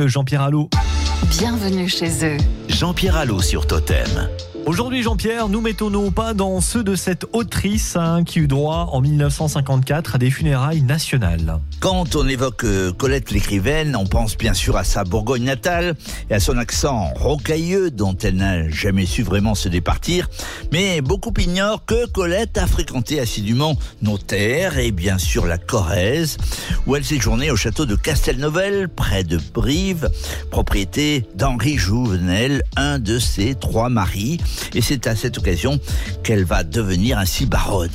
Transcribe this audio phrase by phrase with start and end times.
[0.00, 0.68] avec Jean-Pierre Allot.
[1.38, 2.36] Bienvenue chez eux.
[2.68, 4.28] Jean-Pierre Allot sur Totem.
[4.66, 8.90] Aujourd'hui, Jean-Pierre, nous mettons nos pas dans ceux de cette autrice hein, qui eut droit
[8.92, 11.58] en 1954 à des funérailles nationales.
[11.80, 15.96] Quand on évoque euh, Colette l'écrivaine, on pense bien sûr à sa Bourgogne natale
[16.28, 20.28] et à son accent rocailleux dont elle n'a jamais su vraiment se départir.
[20.72, 26.36] Mais beaucoup ignorent que Colette a fréquenté assidûment nos terres et bien sûr la Corrèze,
[26.86, 30.10] où elle séjournait au château de Castelnovel, près de Brive,
[30.50, 34.38] propriété d'Henri Jouvenel, un de ses trois maris.
[34.74, 35.78] Et c'est à cette occasion
[36.22, 37.90] qu'elle va devenir ainsi baronne.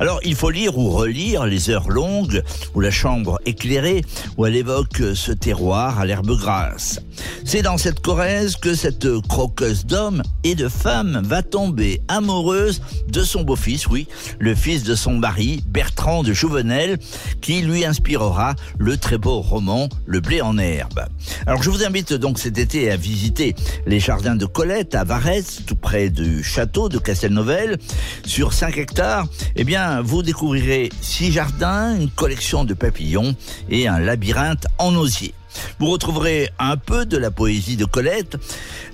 [0.00, 2.42] Alors il faut lire ou relire les heures longues
[2.74, 4.04] ou la chambre éclairée
[4.36, 7.00] où elle évoque ce terroir à l'herbe grasse.
[7.44, 13.22] C'est dans cette Corrèze que cette croqueuse d'hommes et de femmes va tomber amoureuse de
[13.22, 14.06] son beau-fils, oui,
[14.38, 16.98] le fils de son mari, Bertrand de Jouvenel,
[17.40, 21.06] qui lui inspirera le très beau roman Le blé en herbe.
[21.46, 23.54] Alors je vous invite donc cet été à visiter
[23.86, 25.60] les jardins de Colette à Varese,
[25.92, 27.76] près du château de Castelnovel,
[28.24, 29.26] sur 5 hectares
[29.56, 33.36] eh bien, vous découvrirez six jardins, une collection de papillons
[33.68, 35.34] et un labyrinthe en osier.
[35.78, 38.36] Vous retrouverez un peu de la poésie de Colette,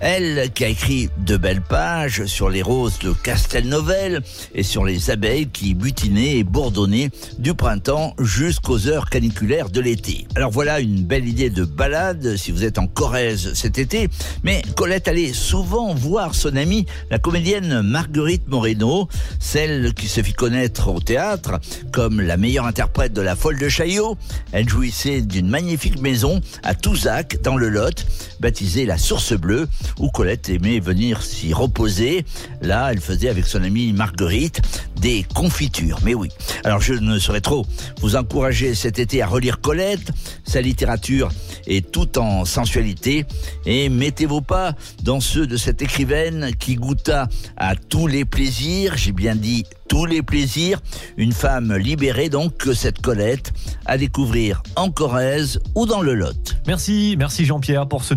[0.01, 4.23] elle qui a écrit de belles pages sur les roses de Castelnovel
[4.55, 10.27] et sur les abeilles qui butinaient et bourdonnaient du printemps jusqu'aux heures caniculaires de l'été.
[10.35, 14.09] Alors voilà une belle idée de balade si vous êtes en Corrèze cet été,
[14.43, 20.33] mais Colette allait souvent voir son amie, la comédienne Marguerite Moreno, celle qui se fit
[20.33, 21.59] connaître au théâtre
[21.93, 24.17] comme la meilleure interprète de la folle de Chaillot.
[24.53, 28.07] Elle jouissait d'une magnifique maison à Touzac, dans le Lot,
[28.41, 29.69] baptisée la Source Bleue,
[29.99, 32.25] où Colette aimait venir s'y reposer.
[32.61, 34.61] Là, elle faisait avec son amie Marguerite
[35.01, 35.99] des confitures.
[36.05, 36.29] Mais oui.
[36.65, 37.67] Alors, je ne saurais trop
[38.01, 40.11] vous encourager cet été à relire Colette.
[40.45, 41.31] Sa littérature
[41.67, 43.25] est tout en sensualité.
[43.67, 48.97] Et mettez vos pas dans ceux de cette écrivaine qui goûta à tous les plaisirs.
[48.97, 50.81] J'ai bien dit tous les plaisirs.
[51.17, 53.53] Une femme libérée donc que cette Colette
[53.87, 56.38] à découvrir en Corrèze ou dans le Lot.
[56.67, 58.15] Merci, merci Jean-Pierre pour ce